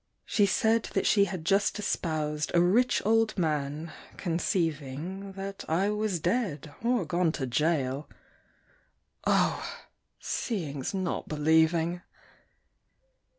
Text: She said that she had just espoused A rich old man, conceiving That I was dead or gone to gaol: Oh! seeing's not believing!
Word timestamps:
She 0.25 0.47
said 0.47 0.85
that 0.95 1.05
she 1.05 1.25
had 1.25 1.45
just 1.45 1.77
espoused 1.77 2.49
A 2.55 2.59
rich 2.59 3.03
old 3.05 3.37
man, 3.37 3.91
conceiving 4.17 5.33
That 5.33 5.63
I 5.69 5.91
was 5.91 6.19
dead 6.19 6.73
or 6.83 7.05
gone 7.05 7.31
to 7.33 7.45
gaol: 7.45 8.09
Oh! 9.27 9.63
seeing's 10.19 10.91
not 10.95 11.27
believing! 11.27 12.01